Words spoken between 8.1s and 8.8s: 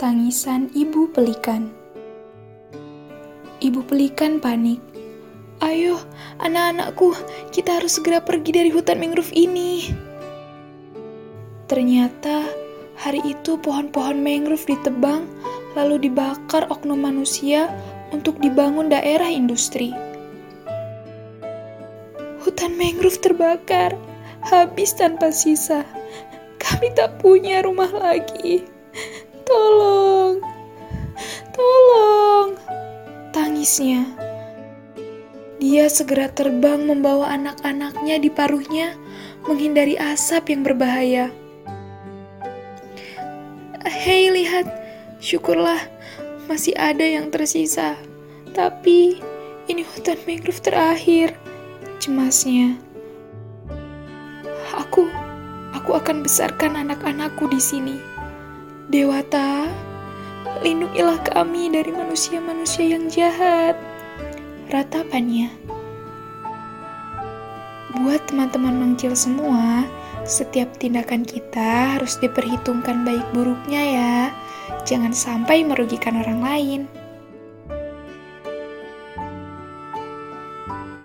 pergi dari